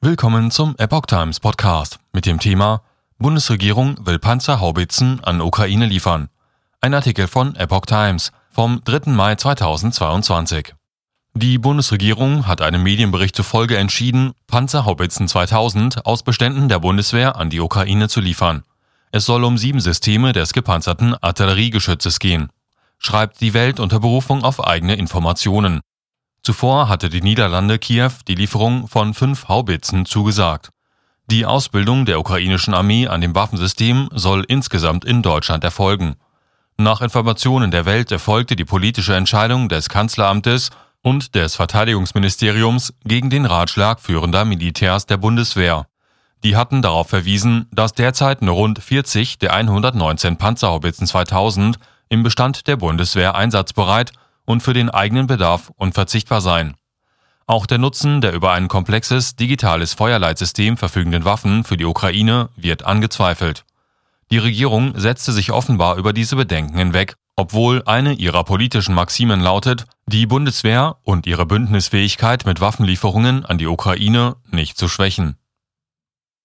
Willkommen 0.00 0.52
zum 0.52 0.76
Epoch 0.78 1.06
Times 1.06 1.40
Podcast 1.40 1.98
mit 2.12 2.24
dem 2.24 2.38
Thema 2.38 2.82
Bundesregierung 3.18 4.06
will 4.06 4.20
Panzerhaubitzen 4.20 5.24
an 5.24 5.40
Ukraine 5.40 5.86
liefern. 5.86 6.28
Ein 6.80 6.94
Artikel 6.94 7.26
von 7.26 7.56
Epoch 7.56 7.84
Times 7.84 8.30
vom 8.52 8.80
3. 8.84 9.10
Mai 9.10 9.34
2022. 9.34 10.72
Die 11.34 11.58
Bundesregierung 11.58 12.46
hat 12.46 12.60
einem 12.60 12.84
Medienbericht 12.84 13.34
zufolge 13.34 13.76
entschieden, 13.76 14.34
Panzerhaubitzen 14.46 15.26
2000 15.26 16.06
aus 16.06 16.22
Beständen 16.22 16.68
der 16.68 16.78
Bundeswehr 16.78 17.34
an 17.34 17.50
die 17.50 17.58
Ukraine 17.58 18.08
zu 18.08 18.20
liefern. 18.20 18.62
Es 19.10 19.26
soll 19.26 19.42
um 19.42 19.58
sieben 19.58 19.80
Systeme 19.80 20.32
des 20.32 20.52
gepanzerten 20.52 21.16
Artilleriegeschützes 21.16 22.20
gehen, 22.20 22.50
schreibt 22.98 23.40
die 23.40 23.52
Welt 23.52 23.80
unter 23.80 23.98
Berufung 23.98 24.44
auf 24.44 24.64
eigene 24.64 24.94
Informationen. 24.94 25.80
Zuvor 26.48 26.88
hatte 26.88 27.10
die 27.10 27.20
Niederlande 27.20 27.78
Kiew 27.78 28.10
die 28.26 28.34
Lieferung 28.34 28.88
von 28.88 29.12
fünf 29.12 29.48
Haubitzen 29.48 30.06
zugesagt. 30.06 30.70
Die 31.30 31.44
Ausbildung 31.44 32.06
der 32.06 32.18
ukrainischen 32.18 32.72
Armee 32.72 33.06
an 33.06 33.20
dem 33.20 33.34
Waffensystem 33.34 34.08
soll 34.14 34.46
insgesamt 34.48 35.04
in 35.04 35.20
Deutschland 35.20 35.62
erfolgen. 35.62 36.14
Nach 36.78 37.02
Informationen 37.02 37.70
der 37.70 37.84
Welt 37.84 38.10
erfolgte 38.10 38.56
die 38.56 38.64
politische 38.64 39.14
Entscheidung 39.14 39.68
des 39.68 39.90
Kanzleramtes 39.90 40.70
und 41.02 41.34
des 41.34 41.54
Verteidigungsministeriums 41.54 42.94
gegen 43.04 43.28
den 43.28 43.44
Ratschlag 43.44 44.00
führender 44.00 44.46
Militärs 44.46 45.04
der 45.04 45.18
Bundeswehr. 45.18 45.84
Die 46.44 46.56
hatten 46.56 46.80
darauf 46.80 47.10
verwiesen, 47.10 47.68
dass 47.72 47.92
derzeit 47.92 48.40
nur 48.40 48.54
rund 48.54 48.78
40 48.78 49.38
der 49.38 49.52
119 49.52 50.38
Panzerhaubitzen 50.38 51.06
2000 51.06 51.78
im 52.08 52.22
Bestand 52.22 52.66
der 52.68 52.76
Bundeswehr 52.76 53.34
einsatzbereit 53.34 54.12
und 54.48 54.62
für 54.62 54.72
den 54.72 54.88
eigenen 54.88 55.26
Bedarf 55.26 55.70
unverzichtbar 55.76 56.40
sein. 56.40 56.74
Auch 57.46 57.66
der 57.66 57.78
Nutzen 57.78 58.20
der 58.20 58.32
über 58.32 58.52
ein 58.52 58.68
komplexes 58.68 59.36
digitales 59.36 59.94
Feuerleitsystem 59.94 60.76
verfügenden 60.76 61.24
Waffen 61.24 61.64
für 61.64 61.76
die 61.76 61.84
Ukraine 61.84 62.48
wird 62.56 62.84
angezweifelt. 62.84 63.64
Die 64.30 64.38
Regierung 64.38 64.98
setzte 64.98 65.32
sich 65.32 65.52
offenbar 65.52 65.96
über 65.96 66.12
diese 66.12 66.36
Bedenken 66.36 66.76
hinweg, 66.76 67.16
obwohl 67.36 67.82
eine 67.84 68.14
ihrer 68.14 68.44
politischen 68.44 68.94
Maximen 68.94 69.40
lautet, 69.40 69.84
die 70.06 70.26
Bundeswehr 70.26 70.96
und 71.04 71.26
ihre 71.26 71.46
Bündnisfähigkeit 71.46 72.44
mit 72.44 72.60
Waffenlieferungen 72.60 73.46
an 73.46 73.58
die 73.58 73.66
Ukraine 73.66 74.36
nicht 74.50 74.76
zu 74.76 74.88
schwächen. 74.88 75.37